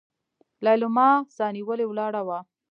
ليلما 0.65 1.09
سانيولې 1.37 1.85
ولاړه 1.87 2.21
وه. 2.27 2.39